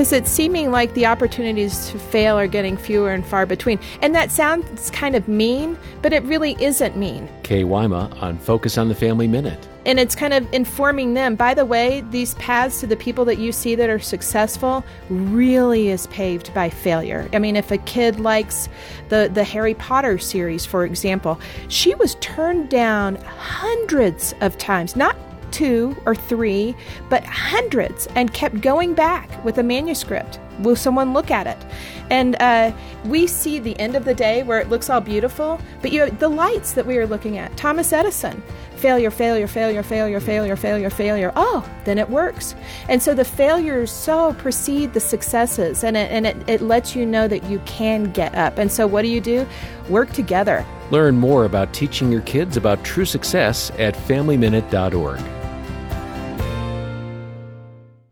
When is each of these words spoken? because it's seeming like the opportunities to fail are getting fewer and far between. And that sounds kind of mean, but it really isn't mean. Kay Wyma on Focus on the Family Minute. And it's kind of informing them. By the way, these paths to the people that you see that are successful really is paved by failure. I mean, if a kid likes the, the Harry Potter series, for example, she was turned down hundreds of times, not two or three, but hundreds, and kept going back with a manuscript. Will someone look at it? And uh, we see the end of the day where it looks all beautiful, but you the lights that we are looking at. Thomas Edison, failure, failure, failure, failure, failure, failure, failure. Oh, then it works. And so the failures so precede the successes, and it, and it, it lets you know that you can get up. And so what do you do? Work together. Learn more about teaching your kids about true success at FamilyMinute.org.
because 0.00 0.14
it's 0.14 0.30
seeming 0.30 0.70
like 0.70 0.94
the 0.94 1.04
opportunities 1.04 1.90
to 1.90 1.98
fail 1.98 2.38
are 2.38 2.46
getting 2.46 2.74
fewer 2.74 3.10
and 3.10 3.22
far 3.22 3.44
between. 3.44 3.78
And 4.00 4.14
that 4.14 4.30
sounds 4.30 4.90
kind 4.92 5.14
of 5.14 5.28
mean, 5.28 5.76
but 6.00 6.14
it 6.14 6.22
really 6.22 6.56
isn't 6.58 6.96
mean. 6.96 7.28
Kay 7.42 7.64
Wyma 7.64 8.10
on 8.22 8.38
Focus 8.38 8.78
on 8.78 8.88
the 8.88 8.94
Family 8.94 9.28
Minute. 9.28 9.68
And 9.84 10.00
it's 10.00 10.14
kind 10.14 10.32
of 10.32 10.50
informing 10.54 11.12
them. 11.12 11.36
By 11.36 11.52
the 11.52 11.66
way, 11.66 12.02
these 12.08 12.32
paths 12.36 12.80
to 12.80 12.86
the 12.86 12.96
people 12.96 13.26
that 13.26 13.36
you 13.36 13.52
see 13.52 13.74
that 13.74 13.90
are 13.90 13.98
successful 13.98 14.82
really 15.10 15.88
is 15.90 16.06
paved 16.06 16.54
by 16.54 16.70
failure. 16.70 17.28
I 17.34 17.38
mean, 17.38 17.54
if 17.54 17.70
a 17.70 17.76
kid 17.76 18.20
likes 18.20 18.70
the, 19.10 19.30
the 19.30 19.44
Harry 19.44 19.74
Potter 19.74 20.16
series, 20.16 20.64
for 20.64 20.86
example, 20.86 21.38
she 21.68 21.94
was 21.94 22.14
turned 22.22 22.70
down 22.70 23.16
hundreds 23.16 24.34
of 24.40 24.56
times, 24.56 24.96
not 24.96 25.14
two 25.50 25.96
or 26.06 26.14
three, 26.14 26.74
but 27.08 27.24
hundreds, 27.24 28.06
and 28.14 28.32
kept 28.32 28.60
going 28.60 28.94
back 28.94 29.44
with 29.44 29.58
a 29.58 29.62
manuscript. 29.62 30.38
Will 30.60 30.76
someone 30.76 31.12
look 31.12 31.30
at 31.30 31.46
it? 31.46 31.58
And 32.10 32.36
uh, 32.40 32.72
we 33.04 33.26
see 33.26 33.58
the 33.58 33.78
end 33.78 33.96
of 33.96 34.04
the 34.04 34.14
day 34.14 34.42
where 34.42 34.58
it 34.58 34.68
looks 34.68 34.90
all 34.90 35.00
beautiful, 35.00 35.60
but 35.80 35.92
you 35.92 36.10
the 36.10 36.28
lights 36.28 36.72
that 36.72 36.84
we 36.86 36.98
are 36.98 37.06
looking 37.06 37.38
at. 37.38 37.56
Thomas 37.56 37.92
Edison, 37.92 38.42
failure, 38.76 39.10
failure, 39.10 39.46
failure, 39.46 39.82
failure, 39.82 40.20
failure, 40.20 40.56
failure, 40.56 40.90
failure. 40.90 41.32
Oh, 41.36 41.68
then 41.84 41.98
it 41.98 42.10
works. 42.10 42.54
And 42.88 43.02
so 43.02 43.14
the 43.14 43.24
failures 43.24 43.90
so 43.90 44.34
precede 44.34 44.92
the 44.92 45.00
successes, 45.00 45.84
and 45.84 45.96
it, 45.96 46.10
and 46.10 46.26
it, 46.26 46.36
it 46.48 46.60
lets 46.60 46.96
you 46.96 47.06
know 47.06 47.28
that 47.28 47.44
you 47.44 47.60
can 47.60 48.10
get 48.12 48.34
up. 48.34 48.58
And 48.58 48.70
so 48.70 48.86
what 48.86 49.02
do 49.02 49.08
you 49.08 49.20
do? 49.20 49.46
Work 49.88 50.12
together. 50.12 50.64
Learn 50.90 51.16
more 51.16 51.44
about 51.44 51.72
teaching 51.72 52.10
your 52.10 52.22
kids 52.22 52.56
about 52.56 52.82
true 52.84 53.04
success 53.04 53.70
at 53.78 53.94
FamilyMinute.org. 53.94 55.39